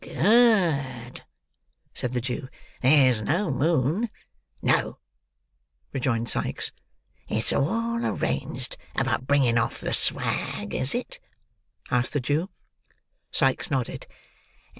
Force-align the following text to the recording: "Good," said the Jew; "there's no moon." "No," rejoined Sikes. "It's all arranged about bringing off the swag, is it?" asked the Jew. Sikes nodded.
"Good," 0.03 1.23
said 1.93 2.13
the 2.13 2.21
Jew; 2.21 2.49
"there's 2.81 3.21
no 3.21 3.51
moon." 3.51 4.09
"No," 4.59 4.97
rejoined 5.93 6.27
Sikes. 6.27 6.71
"It's 7.29 7.53
all 7.53 8.03
arranged 8.03 8.77
about 8.95 9.27
bringing 9.27 9.59
off 9.59 9.79
the 9.79 9.93
swag, 9.93 10.73
is 10.73 10.95
it?" 10.95 11.19
asked 11.91 12.13
the 12.13 12.19
Jew. 12.19 12.49
Sikes 13.29 13.69
nodded. 13.69 14.07